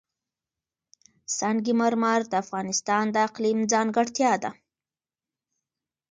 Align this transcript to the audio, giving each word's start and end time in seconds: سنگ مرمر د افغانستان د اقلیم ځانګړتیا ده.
سنگ 1.37 1.65
مرمر 1.79 2.21
د 2.27 2.33
افغانستان 2.43 3.03
د 3.11 3.15
اقلیم 3.27 3.59
ځانګړتیا 3.71 4.33
ده. 4.43 4.51